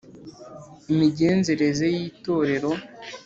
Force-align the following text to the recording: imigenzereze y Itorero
imigenzereze 0.93 1.85
y 1.95 1.99
Itorero 2.09 2.71